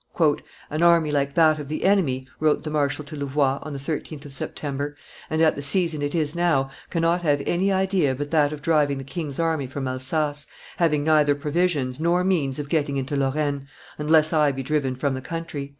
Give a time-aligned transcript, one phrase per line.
[0.71, 4.25] "An army like that of the enemy," wrote the marshal to Louvois, on the 13th
[4.25, 4.95] of Septem ber,
[5.29, 8.97] "and at the season it is now, cannot have any idea but that of driving
[8.97, 13.67] the king's army from Alsace, having neither provisions nor means of getting into Lorraine,
[13.99, 15.69] unless I be driven from the country."